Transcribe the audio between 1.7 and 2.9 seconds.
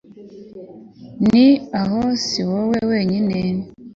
aho si wowe